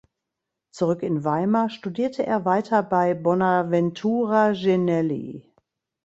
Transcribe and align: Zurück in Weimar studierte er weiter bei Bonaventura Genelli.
Zurück 0.71 1.03
in 1.03 1.23
Weimar 1.23 1.69
studierte 1.69 2.25
er 2.25 2.43
weiter 2.43 2.81
bei 2.81 3.13
Bonaventura 3.13 4.51
Genelli. 4.53 5.53